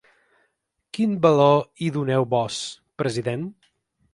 Quin 0.97 1.13
valor 1.27 1.61
hi 1.83 1.91
doneu 1.99 2.27
vós, 2.33 2.57
president? 3.03 3.45